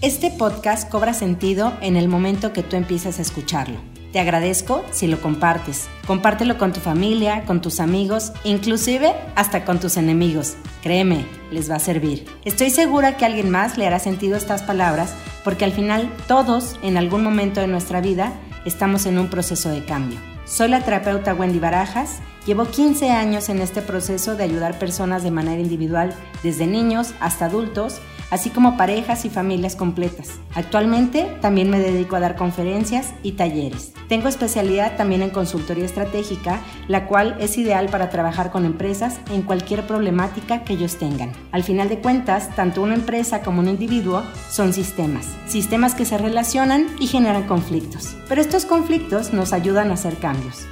Este 0.00 0.30
podcast 0.30 0.88
cobra 0.88 1.12
sentido 1.12 1.72
en 1.80 1.96
el 1.96 2.06
momento 2.06 2.52
que 2.52 2.62
tú 2.62 2.76
empiezas 2.76 3.18
a 3.18 3.22
escucharlo. 3.22 3.80
Te 4.12 4.20
agradezco 4.20 4.84
si 4.92 5.08
lo 5.08 5.20
compartes. 5.20 5.88
Compártelo 6.06 6.56
con 6.56 6.72
tu 6.72 6.78
familia, 6.78 7.44
con 7.46 7.60
tus 7.60 7.80
amigos, 7.80 8.32
inclusive 8.44 9.12
hasta 9.34 9.64
con 9.64 9.80
tus 9.80 9.96
enemigos. 9.96 10.54
Créeme, 10.84 11.26
les 11.50 11.68
va 11.68 11.74
a 11.74 11.80
servir. 11.80 12.26
Estoy 12.44 12.70
segura 12.70 13.16
que 13.16 13.24
alguien 13.24 13.50
más 13.50 13.76
le 13.76 13.88
hará 13.88 13.98
sentido 13.98 14.36
estas 14.36 14.62
palabras 14.62 15.14
porque 15.42 15.64
al 15.64 15.72
final 15.72 16.08
todos, 16.28 16.78
en 16.84 16.96
algún 16.96 17.24
momento 17.24 17.60
de 17.60 17.66
nuestra 17.66 18.00
vida, 18.00 18.34
estamos 18.64 19.04
en 19.04 19.18
un 19.18 19.26
proceso 19.26 19.68
de 19.68 19.84
cambio. 19.84 20.20
Soy 20.44 20.68
la 20.68 20.80
terapeuta 20.84 21.34
Wendy 21.34 21.58
Barajas. 21.58 22.20
Llevo 22.46 22.66
15 22.66 23.10
años 23.10 23.48
en 23.48 23.60
este 23.60 23.82
proceso 23.82 24.36
de 24.36 24.44
ayudar 24.44 24.78
personas 24.78 25.24
de 25.24 25.32
manera 25.32 25.60
individual, 25.60 26.14
desde 26.44 26.68
niños 26.68 27.14
hasta 27.18 27.46
adultos, 27.46 28.00
así 28.30 28.50
como 28.50 28.76
parejas 28.76 29.24
y 29.24 29.30
familias 29.30 29.76
completas. 29.76 30.30
Actualmente 30.54 31.28
también 31.40 31.70
me 31.70 31.78
dedico 31.78 32.16
a 32.16 32.20
dar 32.20 32.36
conferencias 32.36 33.14
y 33.22 33.32
talleres. 33.32 33.92
Tengo 34.08 34.28
especialidad 34.28 34.96
también 34.96 35.22
en 35.22 35.30
consultoría 35.30 35.84
estratégica, 35.84 36.60
la 36.88 37.06
cual 37.06 37.36
es 37.40 37.58
ideal 37.58 37.88
para 37.88 38.10
trabajar 38.10 38.50
con 38.50 38.64
empresas 38.64 39.20
en 39.30 39.42
cualquier 39.42 39.86
problemática 39.86 40.64
que 40.64 40.74
ellos 40.74 40.96
tengan. 40.96 41.32
Al 41.52 41.64
final 41.64 41.88
de 41.88 41.98
cuentas, 41.98 42.54
tanto 42.56 42.82
una 42.82 42.94
empresa 42.94 43.42
como 43.42 43.60
un 43.60 43.68
individuo 43.68 44.22
son 44.50 44.72
sistemas, 44.72 45.26
sistemas 45.46 45.94
que 45.94 46.04
se 46.04 46.18
relacionan 46.18 46.86
y 46.98 47.06
generan 47.06 47.46
conflictos. 47.46 48.16
Pero 48.28 48.40
estos 48.40 48.64
conflictos 48.64 49.32
nos 49.32 49.52
ayudan 49.52 49.90
a 49.90 49.94
hacer 49.94 50.16
cambios. 50.16 50.66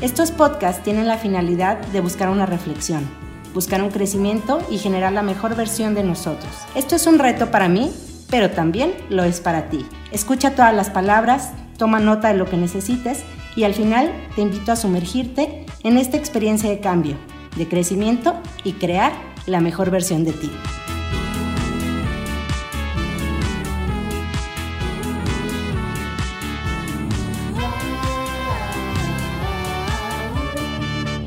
Estos 0.00 0.30
podcasts 0.30 0.82
tienen 0.82 1.06
la 1.06 1.18
finalidad 1.18 1.76
de 1.88 2.00
buscar 2.00 2.30
una 2.30 2.46
reflexión, 2.46 3.06
buscar 3.54 3.82
un 3.82 3.90
crecimiento 3.90 4.60
y 4.70 4.78
generar 4.78 5.12
la 5.12 5.22
mejor 5.22 5.56
versión 5.56 5.94
de 5.94 6.04
nosotros. 6.04 6.50
Esto 6.74 6.96
es 6.96 7.06
un 7.06 7.18
reto 7.18 7.50
para 7.50 7.68
mí, 7.68 7.92
pero 8.30 8.50
también 8.50 8.94
lo 9.08 9.24
es 9.24 9.40
para 9.40 9.68
ti. 9.68 9.86
Escucha 10.12 10.54
todas 10.54 10.74
las 10.74 10.90
palabras, 10.90 11.52
toma 11.76 12.00
nota 12.00 12.28
de 12.28 12.38
lo 12.38 12.46
que 12.46 12.56
necesites 12.56 13.24
y 13.56 13.64
al 13.64 13.74
final 13.74 14.12
te 14.36 14.42
invito 14.42 14.72
a 14.72 14.76
sumergirte 14.76 15.66
en 15.82 15.96
esta 15.96 16.16
experiencia 16.16 16.70
de 16.70 16.80
cambio, 16.80 17.16
de 17.56 17.68
crecimiento 17.68 18.34
y 18.64 18.74
crear 18.74 19.12
la 19.46 19.60
mejor 19.60 19.90
versión 19.90 20.24
de 20.24 20.32
ti. 20.32 20.50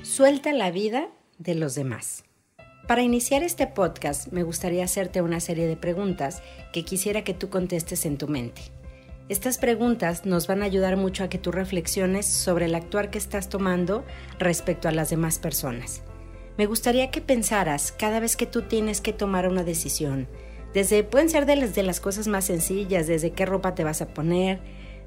Suelta 0.03 0.53
la 0.53 0.69
vida 0.69 1.07
de 1.37 1.55
los 1.55 1.75
demás. 1.75 2.23
Para 2.87 3.01
iniciar 3.01 3.43
este 3.43 3.67
podcast 3.67 4.31
me 4.33 4.43
gustaría 4.43 4.83
hacerte 4.83 5.21
una 5.21 5.39
serie 5.39 5.67
de 5.67 5.77
preguntas 5.77 6.41
que 6.73 6.83
quisiera 6.83 7.23
que 7.23 7.33
tú 7.33 7.49
contestes 7.49 8.05
en 8.05 8.17
tu 8.17 8.27
mente. 8.27 8.61
Estas 9.29 9.57
preguntas 9.57 10.25
nos 10.25 10.47
van 10.47 10.61
a 10.61 10.65
ayudar 10.65 10.97
mucho 10.97 11.23
a 11.23 11.29
que 11.29 11.37
tú 11.37 11.51
reflexiones 11.51 12.25
sobre 12.25 12.65
el 12.65 12.75
actuar 12.75 13.09
que 13.09 13.17
estás 13.17 13.47
tomando 13.47 14.03
respecto 14.37 14.89
a 14.89 14.91
las 14.91 15.09
demás 15.09 15.39
personas. 15.39 16.01
Me 16.57 16.65
gustaría 16.65 17.09
que 17.09 17.21
pensaras 17.21 17.93
cada 17.93 18.19
vez 18.19 18.35
que 18.35 18.45
tú 18.45 18.63
tienes 18.63 18.99
que 18.99 19.13
tomar 19.13 19.47
una 19.47 19.63
decisión, 19.63 20.27
desde 20.73 21.03
pueden 21.03 21.29
ser 21.29 21.45
de 21.45 21.83
las 21.83 21.99
cosas 21.99 22.27
más 22.27 22.45
sencillas, 22.45 23.07
desde 23.07 23.31
qué 23.31 23.45
ropa 23.45 23.75
te 23.75 23.83
vas 23.83 24.01
a 24.01 24.07
poner, 24.07 24.59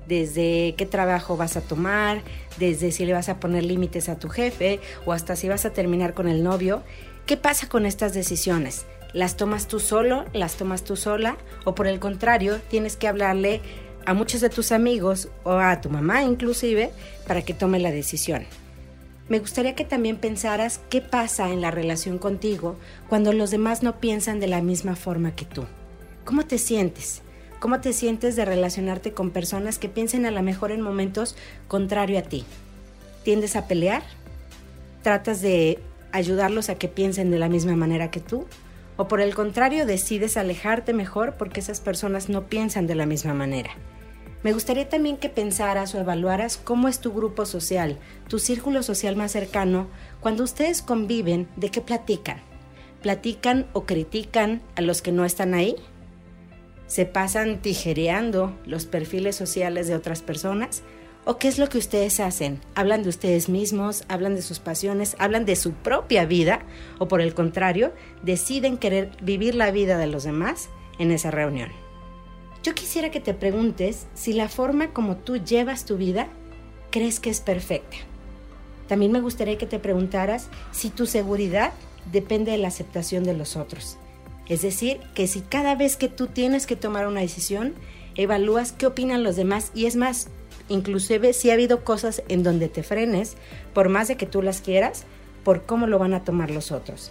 desde 0.06 0.74
qué 0.76 0.86
trabajo 0.86 1.36
vas 1.36 1.56
a 1.56 1.60
tomar, 1.60 2.22
desde 2.58 2.92
si 2.92 3.04
le 3.04 3.12
vas 3.12 3.28
a 3.28 3.40
poner 3.40 3.64
límites 3.64 4.08
a 4.08 4.18
tu 4.18 4.28
jefe 4.28 4.80
o 5.04 5.12
hasta 5.12 5.36
si 5.36 5.48
vas 5.48 5.64
a 5.64 5.72
terminar 5.72 6.14
con 6.14 6.28
el 6.28 6.42
novio. 6.42 6.82
¿Qué 7.26 7.36
pasa 7.36 7.68
con 7.68 7.86
estas 7.86 8.14
decisiones? 8.14 8.86
¿Las 9.12 9.36
tomas 9.36 9.66
tú 9.66 9.80
solo? 9.80 10.24
¿Las 10.32 10.56
tomas 10.56 10.84
tú 10.84 10.96
sola? 10.96 11.36
¿O 11.64 11.74
por 11.74 11.86
el 11.86 11.98
contrario, 11.98 12.60
tienes 12.68 12.96
que 12.96 13.08
hablarle 13.08 13.60
a 14.04 14.14
muchos 14.14 14.40
de 14.40 14.50
tus 14.50 14.72
amigos 14.72 15.28
o 15.42 15.52
a 15.52 15.80
tu 15.80 15.90
mamá 15.90 16.22
inclusive 16.22 16.90
para 17.26 17.42
que 17.42 17.54
tome 17.54 17.80
la 17.80 17.90
decisión? 17.90 18.44
Me 19.28 19.40
gustaría 19.40 19.74
que 19.74 19.84
también 19.84 20.18
pensaras 20.18 20.80
qué 20.88 21.00
pasa 21.00 21.50
en 21.50 21.60
la 21.60 21.72
relación 21.72 22.18
contigo 22.18 22.76
cuando 23.08 23.32
los 23.32 23.50
demás 23.50 23.82
no 23.82 23.98
piensan 23.98 24.38
de 24.38 24.46
la 24.46 24.62
misma 24.62 24.94
forma 24.94 25.34
que 25.34 25.44
tú. 25.44 25.64
¿Cómo 26.24 26.46
te 26.46 26.58
sientes? 26.58 27.22
¿Cómo 27.58 27.80
te 27.80 27.94
sientes 27.94 28.36
de 28.36 28.44
relacionarte 28.44 29.12
con 29.12 29.30
personas 29.30 29.78
que 29.78 29.88
piensen 29.88 30.26
a 30.26 30.30
lo 30.30 30.42
mejor 30.42 30.72
en 30.72 30.82
momentos 30.82 31.36
contrario 31.68 32.18
a 32.18 32.22
ti? 32.22 32.44
¿Tiendes 33.24 33.56
a 33.56 33.66
pelear? 33.66 34.02
¿Tratas 35.02 35.40
de 35.40 35.78
ayudarlos 36.12 36.68
a 36.68 36.74
que 36.74 36.88
piensen 36.88 37.30
de 37.30 37.38
la 37.38 37.48
misma 37.48 37.74
manera 37.74 38.10
que 38.10 38.20
tú? 38.20 38.46
¿O 38.98 39.08
por 39.08 39.20
el 39.20 39.34
contrario 39.34 39.86
decides 39.86 40.36
alejarte 40.36 40.92
mejor 40.92 41.34
porque 41.38 41.60
esas 41.60 41.80
personas 41.80 42.28
no 42.28 42.46
piensan 42.46 42.86
de 42.86 42.94
la 42.94 43.06
misma 43.06 43.32
manera? 43.32 43.70
Me 44.42 44.52
gustaría 44.52 44.88
también 44.88 45.16
que 45.16 45.30
pensaras 45.30 45.94
o 45.94 45.98
evaluaras 45.98 46.58
cómo 46.58 46.88
es 46.88 47.00
tu 47.00 47.12
grupo 47.12 47.46
social, 47.46 47.98
tu 48.28 48.38
círculo 48.38 48.82
social 48.82 49.16
más 49.16 49.32
cercano, 49.32 49.88
cuando 50.20 50.44
ustedes 50.44 50.82
conviven, 50.82 51.48
¿de 51.56 51.70
qué 51.70 51.80
platican? 51.80 52.38
¿Platican 53.02 53.66
o 53.72 53.86
critican 53.86 54.60
a 54.76 54.82
los 54.82 55.02
que 55.02 55.10
no 55.10 55.24
están 55.24 55.54
ahí? 55.54 55.76
Se 56.86 57.04
pasan 57.06 57.60
tijereando 57.60 58.56
los 58.64 58.86
perfiles 58.86 59.36
sociales 59.36 59.88
de 59.88 59.96
otras 59.96 60.22
personas? 60.22 60.82
¿O 61.24 61.38
qué 61.38 61.48
es 61.48 61.58
lo 61.58 61.68
que 61.68 61.78
ustedes 61.78 62.20
hacen? 62.20 62.60
¿Hablan 62.76 63.02
de 63.02 63.08
ustedes 63.08 63.48
mismos? 63.48 64.04
¿Hablan 64.08 64.36
de 64.36 64.42
sus 64.42 64.60
pasiones? 64.60 65.16
¿Hablan 65.18 65.44
de 65.44 65.56
su 65.56 65.72
propia 65.72 66.24
vida? 66.24 66.60
¿O 66.98 67.08
por 67.08 67.20
el 67.20 67.34
contrario, 67.34 67.92
deciden 68.22 68.78
querer 68.78 69.10
vivir 69.20 69.56
la 69.56 69.72
vida 69.72 69.98
de 69.98 70.06
los 70.06 70.22
demás 70.22 70.68
en 71.00 71.10
esa 71.10 71.32
reunión? 71.32 71.70
Yo 72.62 72.74
quisiera 72.74 73.10
que 73.10 73.20
te 73.20 73.34
preguntes 73.34 74.06
si 74.14 74.32
la 74.32 74.48
forma 74.48 74.92
como 74.92 75.16
tú 75.16 75.36
llevas 75.36 75.84
tu 75.84 75.96
vida 75.96 76.28
crees 76.90 77.18
que 77.18 77.30
es 77.30 77.40
perfecta. 77.40 77.96
También 78.86 79.10
me 79.10 79.20
gustaría 79.20 79.58
que 79.58 79.66
te 79.66 79.80
preguntaras 79.80 80.48
si 80.70 80.90
tu 80.90 81.06
seguridad 81.06 81.72
depende 82.12 82.52
de 82.52 82.58
la 82.58 82.68
aceptación 82.68 83.24
de 83.24 83.34
los 83.34 83.56
otros 83.56 83.98
es 84.48 84.62
decir, 84.62 85.00
que 85.14 85.26
si 85.26 85.40
cada 85.40 85.74
vez 85.74 85.96
que 85.96 86.08
tú 86.08 86.28
tienes 86.28 86.66
que 86.66 86.76
tomar 86.76 87.06
una 87.06 87.20
decisión, 87.20 87.74
evalúas 88.14 88.72
qué 88.72 88.86
opinan 88.86 89.24
los 89.24 89.36
demás 89.36 89.72
y 89.74 89.86
es 89.86 89.96
más, 89.96 90.28
inclusive 90.68 91.32
si 91.32 91.50
ha 91.50 91.54
habido 91.54 91.84
cosas 91.84 92.22
en 92.28 92.42
donde 92.42 92.68
te 92.68 92.82
frenes, 92.82 93.36
por 93.74 93.88
más 93.88 94.08
de 94.08 94.16
que 94.16 94.26
tú 94.26 94.42
las 94.42 94.60
quieras, 94.60 95.04
por 95.44 95.64
cómo 95.64 95.86
lo 95.86 95.98
van 95.98 96.14
a 96.14 96.24
tomar 96.24 96.50
los 96.50 96.72
otros. 96.72 97.10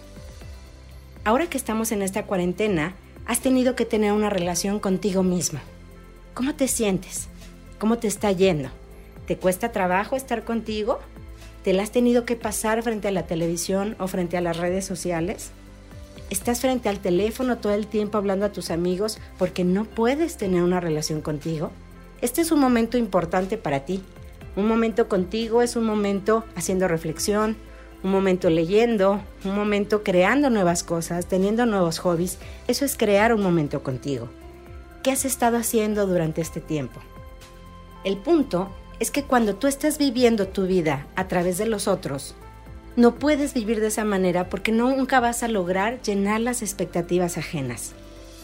Ahora 1.24 1.46
que 1.46 1.58
estamos 1.58 1.92
en 1.92 2.02
esta 2.02 2.24
cuarentena, 2.24 2.94
has 3.26 3.40
tenido 3.40 3.74
que 3.74 3.84
tener 3.84 4.12
una 4.12 4.30
relación 4.30 4.78
contigo 4.78 5.22
mismo. 5.22 5.58
¿Cómo 6.34 6.54
te 6.54 6.68
sientes? 6.68 7.28
¿Cómo 7.78 7.98
te 7.98 8.08
está 8.08 8.30
yendo? 8.32 8.68
¿Te 9.26 9.36
cuesta 9.36 9.72
trabajo 9.72 10.16
estar 10.16 10.44
contigo? 10.44 11.00
¿Te 11.64 11.72
la 11.72 11.82
has 11.82 11.90
tenido 11.90 12.24
que 12.24 12.36
pasar 12.36 12.82
frente 12.82 13.08
a 13.08 13.10
la 13.10 13.26
televisión 13.26 13.96
o 13.98 14.06
frente 14.06 14.36
a 14.36 14.40
las 14.40 14.56
redes 14.56 14.84
sociales? 14.84 15.50
Estás 16.30 16.60
frente 16.60 16.88
al 16.88 17.00
teléfono 17.00 17.58
todo 17.58 17.72
el 17.72 17.86
tiempo 17.86 18.18
hablando 18.18 18.46
a 18.46 18.52
tus 18.52 18.70
amigos 18.70 19.18
porque 19.38 19.64
no 19.64 19.84
puedes 19.84 20.36
tener 20.36 20.62
una 20.62 20.80
relación 20.80 21.20
contigo. 21.20 21.70
Este 22.20 22.40
es 22.40 22.50
un 22.50 22.60
momento 22.60 22.98
importante 22.98 23.58
para 23.58 23.80
ti. 23.80 24.02
Un 24.56 24.66
momento 24.66 25.08
contigo 25.08 25.62
es 25.62 25.76
un 25.76 25.84
momento 25.84 26.44
haciendo 26.54 26.88
reflexión, 26.88 27.56
un 28.02 28.10
momento 28.10 28.48
leyendo, 28.48 29.20
un 29.44 29.54
momento 29.54 30.02
creando 30.02 30.48
nuevas 30.48 30.82
cosas, 30.82 31.26
teniendo 31.26 31.66
nuevos 31.66 31.98
hobbies. 31.98 32.38
Eso 32.66 32.84
es 32.84 32.96
crear 32.96 33.34
un 33.34 33.42
momento 33.42 33.82
contigo. 33.82 34.28
¿Qué 35.02 35.10
has 35.10 35.24
estado 35.24 35.56
haciendo 35.56 36.06
durante 36.06 36.40
este 36.40 36.60
tiempo? 36.60 37.00
El 38.04 38.16
punto 38.16 38.70
es 38.98 39.10
que 39.10 39.24
cuando 39.24 39.56
tú 39.56 39.66
estás 39.66 39.98
viviendo 39.98 40.48
tu 40.48 40.66
vida 40.66 41.06
a 41.16 41.28
través 41.28 41.58
de 41.58 41.66
los 41.66 41.86
otros, 41.86 42.34
no 42.96 43.16
puedes 43.16 43.52
vivir 43.52 43.80
de 43.80 43.88
esa 43.88 44.04
manera 44.04 44.48
porque 44.48 44.72
nunca 44.72 45.20
vas 45.20 45.42
a 45.42 45.48
lograr 45.48 46.00
llenar 46.00 46.40
las 46.40 46.62
expectativas 46.62 47.36
ajenas. 47.36 47.92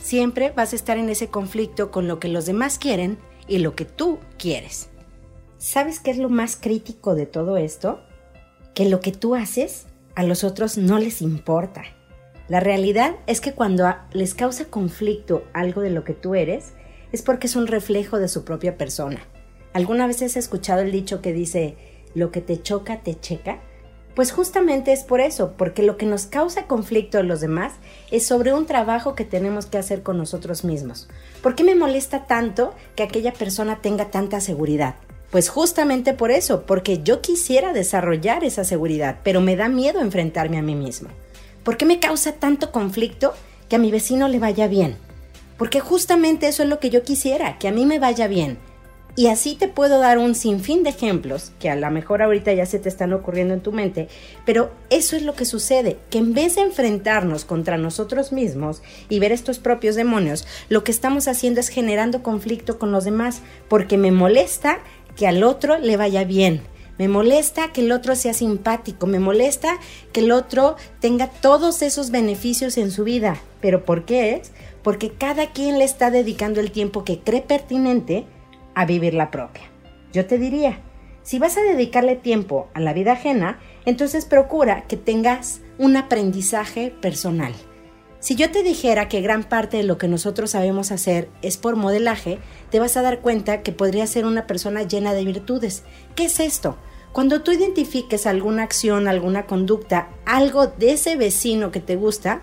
Siempre 0.02 0.50
vas 0.50 0.72
a 0.72 0.76
estar 0.76 0.98
en 0.98 1.08
ese 1.08 1.28
conflicto 1.28 1.90
con 1.90 2.06
lo 2.06 2.20
que 2.20 2.28
los 2.28 2.44
demás 2.44 2.78
quieren 2.78 3.18
y 3.48 3.58
lo 3.58 3.74
que 3.74 3.86
tú 3.86 4.18
quieres. 4.38 4.88
¿Sabes 5.58 6.00
qué 6.00 6.10
es 6.10 6.18
lo 6.18 6.28
más 6.28 6.56
crítico 6.56 7.14
de 7.14 7.24
todo 7.24 7.56
esto? 7.56 8.00
Que 8.74 8.88
lo 8.88 9.00
que 9.00 9.12
tú 9.12 9.34
haces 9.34 9.86
a 10.14 10.22
los 10.22 10.44
otros 10.44 10.76
no 10.76 10.98
les 10.98 11.22
importa. 11.22 11.84
La 12.48 12.60
realidad 12.60 13.14
es 13.26 13.40
que 13.40 13.54
cuando 13.54 13.86
les 14.12 14.34
causa 14.34 14.66
conflicto 14.66 15.44
algo 15.54 15.80
de 15.80 15.90
lo 15.90 16.04
que 16.04 16.12
tú 16.12 16.34
eres, 16.34 16.72
es 17.12 17.22
porque 17.22 17.46
es 17.46 17.56
un 17.56 17.66
reflejo 17.66 18.18
de 18.18 18.28
su 18.28 18.44
propia 18.44 18.76
persona. 18.76 19.20
¿Alguna 19.72 20.06
vez 20.06 20.20
has 20.20 20.36
escuchado 20.36 20.82
el 20.82 20.92
dicho 20.92 21.22
que 21.22 21.32
dice, 21.32 21.76
lo 22.14 22.30
que 22.30 22.42
te 22.42 22.60
choca, 22.60 23.02
te 23.02 23.18
checa? 23.18 23.62
Pues 24.14 24.30
justamente 24.30 24.92
es 24.92 25.04
por 25.04 25.20
eso, 25.20 25.54
porque 25.56 25.82
lo 25.82 25.96
que 25.96 26.04
nos 26.04 26.26
causa 26.26 26.66
conflicto 26.66 27.18
a 27.18 27.22
los 27.22 27.40
demás 27.40 27.72
es 28.10 28.26
sobre 28.26 28.52
un 28.52 28.66
trabajo 28.66 29.14
que 29.14 29.24
tenemos 29.24 29.64
que 29.66 29.78
hacer 29.78 30.02
con 30.02 30.18
nosotros 30.18 30.64
mismos. 30.64 31.08
¿Por 31.42 31.54
qué 31.54 31.64
me 31.64 31.74
molesta 31.74 32.26
tanto 32.26 32.74
que 32.94 33.02
aquella 33.02 33.32
persona 33.32 33.80
tenga 33.80 34.10
tanta 34.10 34.40
seguridad? 34.40 34.96
Pues 35.30 35.48
justamente 35.48 36.12
por 36.12 36.30
eso, 36.30 36.64
porque 36.66 37.02
yo 37.02 37.22
quisiera 37.22 37.72
desarrollar 37.72 38.44
esa 38.44 38.64
seguridad, 38.64 39.20
pero 39.24 39.40
me 39.40 39.56
da 39.56 39.68
miedo 39.68 40.00
enfrentarme 40.00 40.58
a 40.58 40.62
mí 40.62 40.74
mismo. 40.74 41.08
¿Por 41.64 41.78
qué 41.78 41.86
me 41.86 41.98
causa 41.98 42.32
tanto 42.32 42.70
conflicto 42.70 43.32
que 43.70 43.76
a 43.76 43.78
mi 43.78 43.90
vecino 43.90 44.28
le 44.28 44.38
vaya 44.38 44.66
bien? 44.68 44.98
Porque 45.56 45.80
justamente 45.80 46.48
eso 46.48 46.64
es 46.64 46.68
lo 46.68 46.80
que 46.80 46.90
yo 46.90 47.02
quisiera, 47.02 47.58
que 47.58 47.68
a 47.68 47.72
mí 47.72 47.86
me 47.86 47.98
vaya 47.98 48.26
bien. 48.26 48.58
Y 49.14 49.26
así 49.26 49.56
te 49.56 49.68
puedo 49.68 49.98
dar 49.98 50.16
un 50.16 50.34
sinfín 50.34 50.84
de 50.84 50.90
ejemplos 50.90 51.52
que 51.60 51.68
a 51.68 51.76
lo 51.76 51.90
mejor 51.90 52.22
ahorita 52.22 52.50
ya 52.54 52.64
se 52.64 52.78
te 52.78 52.88
están 52.88 53.12
ocurriendo 53.12 53.52
en 53.52 53.60
tu 53.60 53.70
mente, 53.70 54.08
pero 54.46 54.70
eso 54.88 55.16
es 55.16 55.22
lo 55.22 55.34
que 55.34 55.44
sucede, 55.44 55.98
que 56.08 56.16
en 56.16 56.32
vez 56.32 56.54
de 56.54 56.62
enfrentarnos 56.62 57.44
contra 57.44 57.76
nosotros 57.76 58.32
mismos 58.32 58.82
y 59.10 59.18
ver 59.18 59.30
estos 59.32 59.58
propios 59.58 59.96
demonios, 59.96 60.46
lo 60.70 60.82
que 60.82 60.92
estamos 60.92 61.28
haciendo 61.28 61.60
es 61.60 61.68
generando 61.68 62.22
conflicto 62.22 62.78
con 62.78 62.90
los 62.90 63.04
demás, 63.04 63.42
porque 63.68 63.98
me 63.98 64.12
molesta 64.12 64.78
que 65.14 65.26
al 65.26 65.44
otro 65.44 65.78
le 65.78 65.98
vaya 65.98 66.24
bien, 66.24 66.62
me 66.96 67.08
molesta 67.08 67.70
que 67.72 67.82
el 67.82 67.92
otro 67.92 68.16
sea 68.16 68.32
simpático, 68.32 69.06
me 69.06 69.18
molesta 69.18 69.78
que 70.12 70.20
el 70.20 70.32
otro 70.32 70.76
tenga 71.00 71.26
todos 71.26 71.82
esos 71.82 72.10
beneficios 72.10 72.78
en 72.78 72.90
su 72.90 73.04
vida. 73.04 73.40
¿Pero 73.60 73.84
por 73.84 74.04
qué 74.04 74.34
es? 74.34 74.52
Porque 74.82 75.10
cada 75.10 75.52
quien 75.52 75.78
le 75.78 75.84
está 75.84 76.10
dedicando 76.10 76.60
el 76.60 76.70
tiempo 76.70 77.04
que 77.04 77.20
cree 77.20 77.42
pertinente 77.42 78.26
a 78.74 78.84
vivir 78.84 79.14
la 79.14 79.30
propia. 79.30 79.64
Yo 80.12 80.26
te 80.26 80.38
diría, 80.38 80.80
si 81.22 81.38
vas 81.38 81.56
a 81.56 81.62
dedicarle 81.62 82.16
tiempo 82.16 82.68
a 82.74 82.80
la 82.80 82.92
vida 82.92 83.12
ajena, 83.12 83.60
entonces 83.86 84.24
procura 84.24 84.84
que 84.88 84.96
tengas 84.96 85.60
un 85.78 85.96
aprendizaje 85.96 86.92
personal. 87.00 87.54
Si 88.18 88.36
yo 88.36 88.50
te 88.50 88.62
dijera 88.62 89.08
que 89.08 89.20
gran 89.20 89.42
parte 89.42 89.78
de 89.78 89.82
lo 89.82 89.98
que 89.98 90.06
nosotros 90.06 90.50
sabemos 90.50 90.92
hacer 90.92 91.28
es 91.42 91.56
por 91.56 91.74
modelaje, 91.74 92.38
te 92.70 92.78
vas 92.78 92.96
a 92.96 93.02
dar 93.02 93.20
cuenta 93.20 93.62
que 93.62 93.72
podría 93.72 94.06
ser 94.06 94.26
una 94.26 94.46
persona 94.46 94.84
llena 94.84 95.12
de 95.12 95.24
virtudes. 95.24 95.82
¿Qué 96.14 96.26
es 96.26 96.38
esto? 96.38 96.76
Cuando 97.12 97.42
tú 97.42 97.52
identifiques 97.52 98.26
alguna 98.26 98.62
acción, 98.62 99.08
alguna 99.08 99.46
conducta, 99.46 100.08
algo 100.24 100.68
de 100.68 100.92
ese 100.92 101.16
vecino 101.16 101.70
que 101.70 101.80
te 101.80 101.96
gusta, 101.96 102.42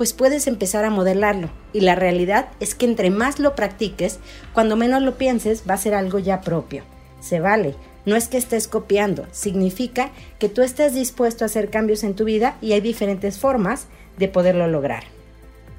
pues 0.00 0.14
puedes 0.14 0.46
empezar 0.46 0.86
a 0.86 0.90
modelarlo. 0.90 1.50
Y 1.74 1.80
la 1.80 1.94
realidad 1.94 2.48
es 2.58 2.74
que 2.74 2.86
entre 2.86 3.10
más 3.10 3.38
lo 3.38 3.54
practiques, 3.54 4.18
cuando 4.54 4.74
menos 4.74 5.02
lo 5.02 5.18
pienses, 5.18 5.64
va 5.68 5.74
a 5.74 5.76
ser 5.76 5.92
algo 5.92 6.18
ya 6.18 6.40
propio. 6.40 6.84
Se 7.20 7.38
vale. 7.38 7.74
No 8.06 8.16
es 8.16 8.26
que 8.26 8.38
estés 8.38 8.66
copiando, 8.66 9.26
significa 9.30 10.10
que 10.38 10.48
tú 10.48 10.62
estás 10.62 10.94
dispuesto 10.94 11.44
a 11.44 11.48
hacer 11.48 11.68
cambios 11.68 12.02
en 12.02 12.14
tu 12.14 12.24
vida 12.24 12.56
y 12.62 12.72
hay 12.72 12.80
diferentes 12.80 13.38
formas 13.38 13.88
de 14.16 14.28
poderlo 14.28 14.68
lograr. 14.68 15.04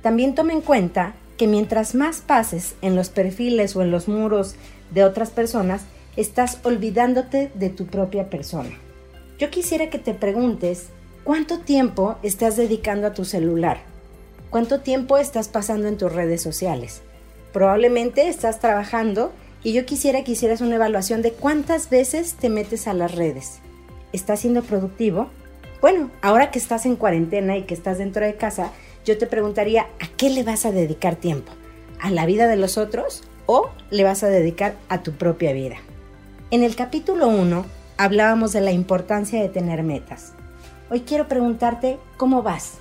También 0.04 0.36
toma 0.36 0.54
en 0.54 0.62
cuenta 0.62 1.16
que 1.36 1.48
mientras 1.48 1.96
más 1.96 2.22
pases 2.22 2.76
en 2.84 2.96
los 2.96 3.10
perfiles 3.10 3.76
o 3.76 3.82
en 3.82 3.90
los 3.90 4.08
muros 4.08 4.54
de 4.92 5.04
otras 5.04 5.32
personas, 5.32 5.82
estás 6.16 6.60
olvidándote 6.62 7.50
de 7.56 7.70
tu 7.72 7.88
propia 7.88 8.30
persona. 8.30 8.78
Yo 9.40 9.50
quisiera 9.50 9.90
que 9.90 9.98
te 9.98 10.14
preguntes 10.14 10.90
cuánto 11.24 11.58
tiempo 11.58 12.18
estás 12.22 12.56
dedicando 12.56 13.08
a 13.08 13.14
tu 13.14 13.26
celular 13.26 13.90
¿Cuánto 14.52 14.82
tiempo 14.82 15.18
estás 15.18 15.48
pasando 15.48 15.88
en 15.88 15.98
tus 15.98 16.12
redes 16.12 16.42
sociales? 16.42 17.04
Probablemente 17.54 18.28
estás 18.28 18.60
trabajando 18.60 19.32
y 19.64 19.72
yo 19.72 19.86
quisiera 19.86 20.26
que 20.26 20.34
hicieras 20.34 20.60
una 20.60 20.76
evaluación 20.76 21.22
de 21.22 21.32
cuántas 21.32 21.90
veces 21.90 22.34
te 22.34 22.50
metes 22.50 22.86
a 22.86 22.94
las 22.94 23.16
redes. 23.16 23.60
¿Estás 24.12 24.42
siendo 24.42 24.62
productivo? 24.62 25.30
Bueno, 25.80 26.12
ahora 26.22 26.52
que 26.52 26.60
estás 26.60 26.86
en 26.86 26.98
cuarentena 26.98 27.56
y 27.56 27.64
que 27.64 27.74
estás 27.74 27.98
dentro 27.98 28.26
de 28.26 28.36
casa, 28.36 28.74
yo 29.06 29.18
te 29.18 29.26
preguntaría, 29.26 29.84
¿a 30.02 30.08
qué 30.18 30.30
le 30.30 30.44
vas 30.44 30.66
a 30.66 30.74
dedicar 30.74 31.16
tiempo? 31.16 31.54
¿A 32.02 32.12
la 32.12 32.26
vida 32.26 32.50
de 32.50 32.58
los 32.58 32.78
otros 32.78 33.24
o 33.46 33.70
le 33.90 34.04
vas 34.04 34.22
a 34.22 34.28
dedicar 34.28 34.76
a 34.90 35.02
tu 35.02 35.14
propia 35.14 35.54
vida? 35.54 35.78
En 36.50 36.64
el 36.64 36.76
capítulo 36.76 37.30
1 37.30 37.66
hablábamos 37.96 38.52
de 38.52 38.60
la 38.60 38.74
importancia 38.74 39.42
de 39.42 39.48
tener 39.48 39.82
metas. 39.84 40.34
Hoy 40.90 41.04
quiero 41.08 41.30
preguntarte, 41.30 42.00
¿cómo 42.18 42.44
vas? 42.44 42.81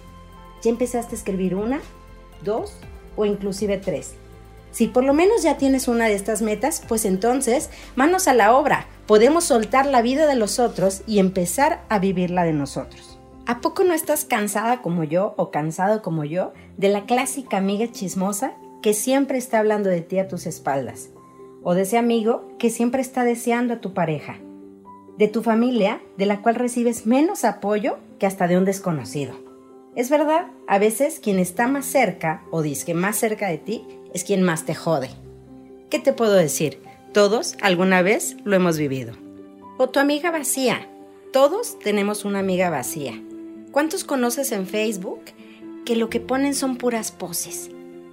¿Ya 0.63 0.71
empezaste 0.71 1.15
a 1.15 1.19
escribir 1.19 1.55
una, 1.55 1.81
dos 2.45 2.75
o 3.17 3.25
inclusive 3.25 3.79
tres? 3.79 4.15
Si 4.73 4.87
por 4.87 5.05
lo 5.05 5.15
menos 5.15 5.43
ya 5.43 5.57
tienes 5.57 5.89
una 5.89 6.07
de 6.07 6.15
estas 6.15 6.43
metas, 6.43 6.83
pues 6.87 7.05
entonces, 7.05 7.71
manos 7.97 8.29
a 8.29 8.35
la 8.35 8.55
obra, 8.55 8.87
podemos 9.07 9.45
soltar 9.45 9.87
la 9.87 10.03
vida 10.03 10.27
de 10.27 10.37
los 10.37 10.59
otros 10.59 11.03
y 11.07 11.19
empezar 11.19 11.83
a 11.89 11.99
vivir 11.99 12.31
la 12.31 12.45
de 12.45 12.53
nosotros. 12.53 13.19
¿A 13.47 13.61
poco 13.61 13.83
no 13.83 13.95
estás 13.95 14.25
cansada 14.25 14.81
como 14.81 15.03
yo 15.03 15.35
o 15.37 15.51
cansado 15.51 16.03
como 16.03 16.25
yo 16.25 16.53
de 16.77 16.89
la 16.89 17.07
clásica 17.07 17.57
amiga 17.57 17.91
chismosa 17.91 18.55
que 18.81 18.95
siempre 18.95 19.39
está 19.39 19.59
hablando 19.59 19.89
de 19.89 20.03
ti 20.03 20.21
a 20.21 20.29
tus 20.29 20.47
espaldas? 20.47 21.11
¿O 21.65 21.75
de 21.75 21.83
ese 21.83 21.99
amigo 21.99 22.49
que 22.59 22.71
siempre 22.71 23.03
está 23.03 23.25
deseando 23.25 23.75
a 23.75 23.81
tu 23.81 23.93
pareja? 23.93 24.37
¿De 25.19 25.27
tu 25.27 25.43
familia 25.43 26.01
de 26.17 26.27
la 26.27 26.43
cual 26.43 26.55
recibes 26.55 27.07
menos 27.07 27.45
apoyo 27.45 27.99
que 28.21 28.27
hasta 28.27 28.47
de 28.47 28.57
un 28.57 28.65
desconocido? 28.65 29.50
Es 29.97 30.09
verdad, 30.09 30.47
a 30.69 30.79
veces 30.79 31.21
quien 31.21 31.39
está 31.39 31.67
más 31.67 31.85
cerca 31.85 32.43
o 32.51 32.63
dice 32.63 32.95
más 32.95 33.17
cerca 33.17 33.49
de 33.49 33.59
ti 33.59 33.85
es 34.15 34.25
quien 34.25 34.43
más 34.43 34.65
te 34.65 34.75
jode. 34.75 35.11
¿Qué 35.91 35.99
te 35.99 36.13
puedo 36.13 36.35
decir? 36.35 36.81
Todos 37.13 37.57
alguna 37.61 38.01
vez 38.03 38.37
lo 38.45 38.55
hemos 38.55 38.79
vivido. 38.79 39.15
O 39.79 39.89
tu 39.89 39.99
amiga 39.99 40.31
vacía. 40.31 40.89
Todos 41.33 41.79
tenemos 41.81 42.25
una 42.25 42.39
amiga 42.39 42.71
vacía. 42.71 43.21
¿Cuántos 43.73 44.05
conoces 44.05 44.53
en 44.53 44.67
Facebook 44.67 45.21
que 45.85 45.97
lo 45.97 46.09
que 46.09 46.21
ponen 46.21 46.55
son 46.55 46.77
puras 46.77 47.11
poses? 47.11 47.71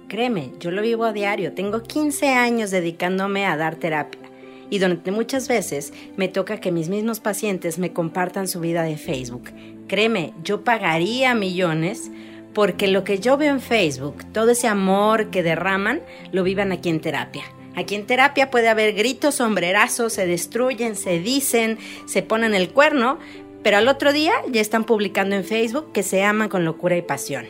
Créeme, 0.08 0.52
yo 0.58 0.70
lo 0.72 0.82
vivo 0.82 1.04
a 1.04 1.12
diario. 1.12 1.52
Tengo 1.52 1.82
15 1.82 2.28
años 2.30 2.70
dedicándome 2.70 3.46
a 3.46 3.56
dar 3.56 3.76
terapia 3.76 4.27
y 4.70 4.78
donde 4.78 5.10
muchas 5.10 5.48
veces 5.48 5.92
me 6.16 6.28
toca 6.28 6.58
que 6.58 6.72
mis 6.72 6.88
mismos 6.88 7.20
pacientes 7.20 7.78
me 7.78 7.92
compartan 7.92 8.48
su 8.48 8.60
vida 8.60 8.82
de 8.82 8.96
Facebook. 8.96 9.50
Créeme, 9.86 10.34
yo 10.42 10.64
pagaría 10.64 11.34
millones 11.34 12.10
porque 12.54 12.88
lo 12.88 13.04
que 13.04 13.18
yo 13.18 13.36
veo 13.36 13.52
en 13.52 13.60
Facebook, 13.60 14.24
todo 14.32 14.50
ese 14.50 14.68
amor 14.68 15.30
que 15.30 15.42
derraman, 15.42 16.00
lo 16.32 16.42
vivan 16.42 16.72
aquí 16.72 16.88
en 16.88 17.00
terapia. 17.00 17.44
Aquí 17.76 17.94
en 17.94 18.06
terapia 18.06 18.50
puede 18.50 18.68
haber 18.68 18.94
gritos, 18.94 19.36
sombrerazos, 19.36 20.12
se 20.12 20.26
destruyen, 20.26 20.96
se 20.96 21.20
dicen, 21.20 21.78
se 22.06 22.22
ponen 22.22 22.54
el 22.54 22.70
cuerno, 22.70 23.18
pero 23.62 23.76
al 23.76 23.86
otro 23.86 24.12
día 24.12 24.32
ya 24.50 24.60
están 24.60 24.84
publicando 24.84 25.36
en 25.36 25.44
Facebook 25.44 25.92
que 25.92 26.02
se 26.02 26.24
aman 26.24 26.48
con 26.48 26.64
locura 26.64 26.96
y 26.96 27.02
pasión. 27.02 27.46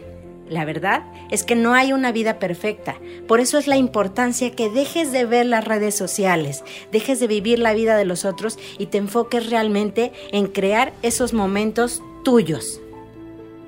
La 0.48 0.64
verdad 0.64 1.02
es 1.30 1.44
que 1.44 1.54
no 1.54 1.74
hay 1.74 1.92
una 1.92 2.10
vida 2.10 2.38
perfecta. 2.38 2.96
Por 3.26 3.40
eso 3.40 3.58
es 3.58 3.66
la 3.66 3.76
importancia 3.76 4.52
que 4.52 4.70
dejes 4.70 5.12
de 5.12 5.26
ver 5.26 5.46
las 5.46 5.64
redes 5.64 5.94
sociales, 5.94 6.64
dejes 6.90 7.20
de 7.20 7.26
vivir 7.26 7.58
la 7.58 7.74
vida 7.74 7.96
de 7.96 8.06
los 8.06 8.24
otros 8.24 8.58
y 8.78 8.86
te 8.86 8.98
enfoques 8.98 9.50
realmente 9.50 10.12
en 10.32 10.46
crear 10.46 10.92
esos 11.02 11.34
momentos 11.34 12.02
tuyos. 12.24 12.80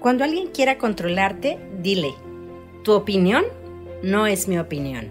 Cuando 0.00 0.24
alguien 0.24 0.48
quiera 0.48 0.78
controlarte, 0.78 1.58
dile, 1.82 2.14
tu 2.82 2.92
opinión 2.92 3.44
no 4.02 4.26
es 4.26 4.48
mi 4.48 4.58
opinión. 4.58 5.10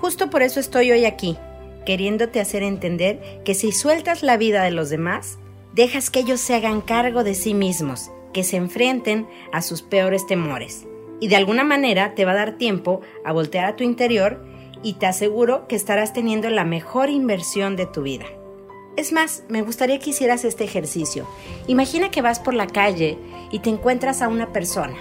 Justo 0.00 0.28
por 0.30 0.42
eso 0.42 0.58
estoy 0.58 0.90
hoy 0.90 1.04
aquí, 1.04 1.36
queriéndote 1.84 2.40
hacer 2.40 2.64
entender 2.64 3.42
que 3.44 3.54
si 3.54 3.70
sueltas 3.70 4.24
la 4.24 4.36
vida 4.36 4.64
de 4.64 4.72
los 4.72 4.90
demás, 4.90 5.38
dejas 5.72 6.10
que 6.10 6.20
ellos 6.20 6.40
se 6.40 6.54
hagan 6.54 6.80
cargo 6.80 7.22
de 7.22 7.34
sí 7.34 7.54
mismos, 7.54 8.10
que 8.32 8.42
se 8.42 8.56
enfrenten 8.56 9.28
a 9.52 9.62
sus 9.62 9.82
peores 9.82 10.26
temores 10.26 10.84
y 11.20 11.28
de 11.28 11.36
alguna 11.36 11.64
manera 11.64 12.14
te 12.14 12.24
va 12.24 12.32
a 12.32 12.36
dar 12.36 12.58
tiempo 12.58 13.00
a 13.24 13.32
voltear 13.32 13.64
a 13.64 13.76
tu 13.76 13.84
interior 13.84 14.44
y 14.82 14.94
te 14.94 15.06
aseguro 15.06 15.66
que 15.68 15.76
estarás 15.76 16.12
teniendo 16.12 16.50
la 16.50 16.64
mejor 16.64 17.10
inversión 17.10 17.76
de 17.76 17.86
tu 17.86 18.02
vida. 18.02 18.26
Es 18.96 19.12
más, 19.12 19.44
me 19.48 19.62
gustaría 19.62 19.98
que 19.98 20.10
hicieras 20.10 20.44
este 20.44 20.64
ejercicio. 20.64 21.26
Imagina 21.66 22.10
que 22.10 22.22
vas 22.22 22.40
por 22.40 22.54
la 22.54 22.66
calle 22.66 23.18
y 23.50 23.58
te 23.58 23.70
encuentras 23.70 24.22
a 24.22 24.28
una 24.28 24.52
persona. 24.52 24.96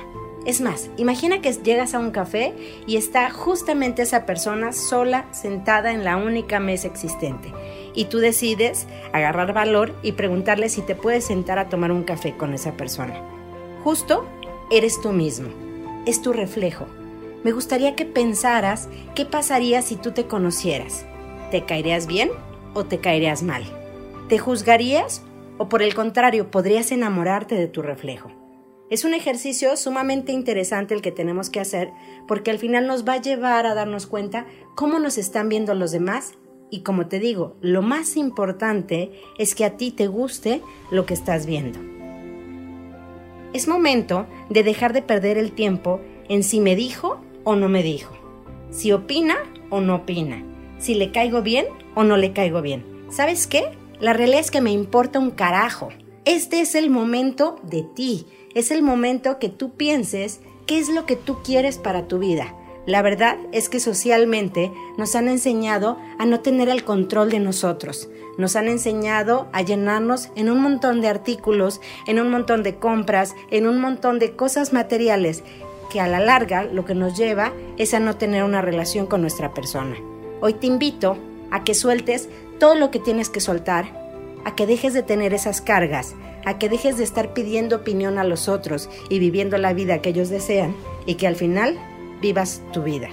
Es 0.46 0.62
más, 0.62 0.90
imagina 0.98 1.42
que 1.42 1.52
llegas 1.54 1.96
a 1.96 2.00
un 2.00 2.12
café 2.12 2.54
y 2.86 2.98
está 2.98 3.32
justamente 3.32 4.04
esa 4.04 4.26
persona 4.26 4.74
sola 4.74 5.26
sentada 5.32 5.92
en 5.92 6.04
la 6.04 6.18
única 6.18 6.60
mesa 6.60 6.88
existente. 6.88 7.52
Y 7.96 8.06
tú 8.06 8.20
decides 8.20 8.86
agarrar 9.12 9.54
valor 9.54 9.96
y 10.04 10.12
preguntarle 10.12 10.70
si 10.70 10.82
te 10.82 10.94
puedes 10.94 11.26
sentar 11.26 11.58
a 11.58 11.70
tomar 11.70 11.92
un 11.92 12.04
café 12.04 12.36
con 12.38 12.54
esa 12.54 12.74
persona. 12.74 13.16
Justo 13.84 14.26
eres 14.70 15.00
tú 15.02 15.14
mismo 15.14 15.65
es 16.06 16.22
tu 16.22 16.34
reflejo. 16.34 16.86
Me 17.44 17.52
gustaría 17.52 17.96
que 17.96 18.06
pensaras 18.06 18.90
qué 19.14 19.26
pasaría 19.26 19.82
si 19.82 19.96
tú 19.96 20.12
te 20.12 20.26
conocieras. 20.26 21.06
¿Te 21.52 21.66
caerías 21.66 22.08
bien 22.08 22.30
o 22.74 22.86
te 22.86 23.00
caerías 23.00 23.44
mal? 23.44 23.64
¿Te 24.30 24.40
juzgarías 24.40 25.22
o 25.58 25.70
por 25.70 25.82
el 25.82 25.94
contrario 25.94 26.50
podrías 26.50 26.92
enamorarte 26.92 27.56
de 27.56 27.68
tu 27.68 27.82
reflejo? 27.82 28.32
Es 28.90 29.04
un 29.04 29.14
ejercicio 29.14 29.78
sumamente 29.78 30.32
interesante 30.32 30.94
el 30.94 31.02
que 31.02 31.12
tenemos 31.12 31.50
que 31.50 31.60
hacer 31.60 31.92
porque 32.28 32.52
al 32.52 32.60
final 32.60 32.88
nos 32.88 33.08
va 33.08 33.14
a 33.14 33.22
llevar 33.22 33.66
a 33.66 33.74
darnos 33.74 34.06
cuenta 34.06 34.46
cómo 34.76 35.00
nos 35.00 35.18
están 35.18 35.50
viendo 35.50 35.74
los 35.74 35.92
demás 35.92 36.34
y 36.70 36.82
como 36.82 37.08
te 37.08 37.20
digo, 37.20 37.56
lo 37.62 37.82
más 37.82 38.18
importante 38.18 39.12
es 39.38 39.56
que 39.56 39.66
a 39.66 39.78
ti 39.78 39.92
te 39.92 40.08
guste 40.08 40.62
lo 40.92 41.06
que 41.06 41.14
estás 41.14 41.46
viendo. 41.46 41.95
Es 43.56 43.70
momento 43.70 44.28
de 44.50 44.64
dejar 44.64 44.92
de 44.92 45.02
perder 45.02 45.38
el 45.38 45.54
tiempo 45.54 46.02
en 46.28 46.44
si 46.44 46.60
me 46.60 46.76
dijo 46.76 47.22
o 47.46 47.56
no 47.56 47.70
me 47.70 47.84
dijo, 47.84 48.14
si 48.70 48.92
opina 48.92 49.38
o 49.70 49.80
no 49.80 49.96
opina, 49.96 50.44
si 50.78 50.94
le 50.94 51.14
caigo 51.14 51.42
bien 51.42 51.66
o 51.96 52.04
no 52.04 52.18
le 52.18 52.34
caigo 52.34 52.62
bien. 52.62 52.86
¿Sabes 53.10 53.48
qué? 53.48 53.64
La 54.02 54.12
realidad 54.12 54.42
es 54.42 54.52
que 54.52 54.60
me 54.60 54.74
importa 54.74 55.20
un 55.20 55.32
carajo. 55.32 55.88
Este 56.26 56.60
es 56.60 56.76
el 56.76 56.90
momento 56.90 57.56
de 57.64 57.84
ti, 57.84 58.26
es 58.54 58.72
el 58.72 58.82
momento 58.82 59.40
que 59.40 59.48
tú 59.48 59.72
pienses 59.76 60.42
qué 60.66 60.78
es 60.78 60.90
lo 60.90 61.06
que 61.06 61.16
tú 61.16 61.38
quieres 61.42 61.78
para 61.78 62.10
tu 62.10 62.20
vida. 62.20 62.54
La 62.86 63.02
verdad 63.02 63.38
es 63.52 63.68
que 63.68 63.80
socialmente 63.80 64.72
nos 64.98 65.16
han 65.16 65.28
enseñado 65.28 65.98
a 66.20 66.26
no 66.26 66.42
tener 66.42 66.70
el 66.70 66.84
control 66.84 67.32
de 67.32 67.40
nosotros. 67.40 68.10
Nos 68.38 68.56
han 68.56 68.68
enseñado 68.68 69.48
a 69.54 69.62
llenarnos 69.64 70.30
en 70.36 70.50
un 70.50 70.62
montón 70.62 71.02
de 71.02 71.08
artículos, 71.08 71.82
en 72.06 72.20
un 72.20 72.30
montón 72.30 72.62
de 72.62 72.76
compras, 72.76 73.34
en 73.50 73.66
un 73.68 73.82
montón 73.82 74.20
de 74.20 74.36
cosas 74.36 74.72
materiales 74.72 75.44
que 75.90 76.00
a 76.00 76.08
la 76.08 76.20
larga 76.20 76.64
lo 76.64 76.86
que 76.86 76.94
nos 76.94 77.18
lleva 77.18 77.54
es 77.78 77.94
a 77.94 78.00
no 78.00 78.18
tener 78.18 78.44
una 78.44 78.62
relación 78.62 79.08
con 79.08 79.22
nuestra 79.22 79.54
persona. 79.54 79.96
Hoy 80.42 80.54
te 80.54 80.68
invito 80.68 81.18
a 81.50 81.64
que 81.64 81.74
sueltes 81.74 82.30
todo 82.60 82.76
lo 82.76 82.92
que 82.92 83.00
tienes 83.00 83.30
que 83.30 83.40
soltar, 83.40 83.86
a 84.44 84.56
que 84.56 84.68
dejes 84.68 84.94
de 84.94 85.02
tener 85.02 85.34
esas 85.34 85.62
cargas, 85.62 86.14
a 86.46 86.60
que 86.60 86.70
dejes 86.70 86.98
de 86.98 87.04
estar 87.04 87.34
pidiendo 87.34 87.78
opinión 87.78 88.20
a 88.20 88.24
los 88.24 88.48
otros 88.48 88.90
y 89.10 89.18
viviendo 89.18 89.58
la 89.58 89.74
vida 89.74 90.02
que 90.02 90.10
ellos 90.10 90.30
desean 90.30 90.76
y 91.06 91.16
que 91.16 91.28
al 91.28 91.36
final 91.36 91.80
vivas 92.22 92.62
tu 92.74 92.84
vida. 92.84 93.10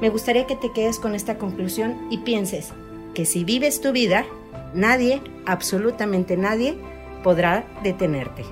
Me 0.00 0.10
gustaría 0.10 0.46
que 0.46 0.56
te 0.56 0.72
quedes 0.72 0.98
con 0.98 1.14
esta 1.14 1.38
conclusión 1.38 2.08
y 2.10 2.18
pienses 2.18 2.72
que 3.14 3.24
si 3.24 3.44
vives 3.44 3.80
tu 3.80 3.92
vida, 3.92 4.26
nadie, 4.74 5.22
absolutamente 5.46 6.36
nadie, 6.36 6.76
podrá 7.22 7.66
detenerte. 7.82 8.44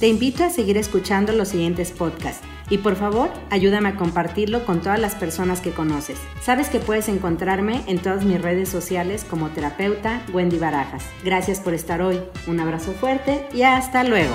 Te 0.00 0.08
invito 0.08 0.44
a 0.44 0.50
seguir 0.50 0.76
escuchando 0.76 1.32
los 1.32 1.48
siguientes 1.48 1.90
podcasts 1.90 2.46
y 2.68 2.78
por 2.78 2.96
favor 2.96 3.30
ayúdame 3.48 3.88
a 3.88 3.96
compartirlo 3.96 4.66
con 4.66 4.82
todas 4.82 5.00
las 5.00 5.14
personas 5.14 5.62
que 5.62 5.70
conoces. 5.70 6.18
Sabes 6.42 6.68
que 6.68 6.80
puedes 6.80 7.08
encontrarme 7.08 7.82
en 7.86 7.98
todas 7.98 8.22
mis 8.22 8.40
redes 8.40 8.68
sociales 8.68 9.24
como 9.24 9.48
terapeuta 9.48 10.22
Wendy 10.34 10.58
Barajas. 10.58 11.04
Gracias 11.24 11.60
por 11.60 11.72
estar 11.72 12.02
hoy, 12.02 12.20
un 12.46 12.60
abrazo 12.60 12.92
fuerte 12.92 13.48
y 13.54 13.62
hasta 13.62 14.04
luego. 14.04 14.34